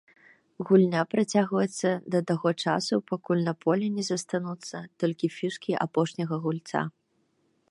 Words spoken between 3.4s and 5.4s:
на полі не застануцца толькі